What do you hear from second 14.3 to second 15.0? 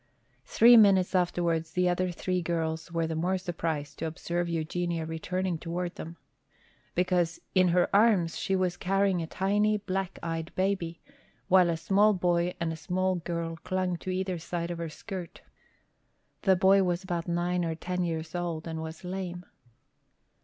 side of her